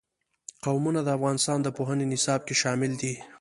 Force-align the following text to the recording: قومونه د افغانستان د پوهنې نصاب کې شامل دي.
قومونه 0.65 0.99
د 1.03 1.09
افغانستان 1.17 1.57
د 1.63 1.67
پوهنې 1.77 2.05
نصاب 2.13 2.41
کې 2.47 2.55
شامل 2.61 2.91
دي. 3.01 3.13